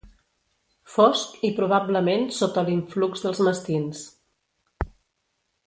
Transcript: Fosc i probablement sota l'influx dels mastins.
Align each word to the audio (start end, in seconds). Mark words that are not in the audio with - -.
Fosc 0.93 1.35
i 1.49 1.51
probablement 1.59 2.25
sota 2.39 2.63
l'influx 2.71 3.23
dels 3.27 3.43
mastins. 3.49 4.03